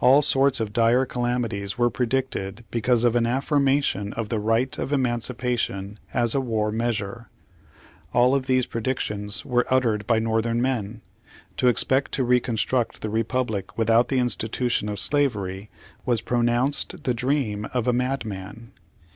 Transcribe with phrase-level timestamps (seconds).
[0.00, 4.76] All sorts of dire calamities were predicted because of an affirma tion of the right
[4.76, 7.30] of emancipation as a war meas ure.
[8.12, 11.02] All of these predictions were uttered by Northern men.
[11.58, 15.70] To expect to reconstruct the Re public without the institution of slavery
[16.04, 18.72] was pro nounced the dream of a madman.